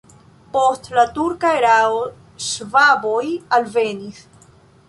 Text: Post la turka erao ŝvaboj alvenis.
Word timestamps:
Post 0.53 0.89
la 0.99 1.03
turka 1.17 1.51
erao 1.59 2.01
ŝvaboj 2.47 3.23
alvenis. 3.59 4.27